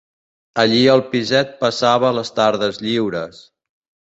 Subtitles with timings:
[0.63, 3.47] Allí al piset passava les tardes lliures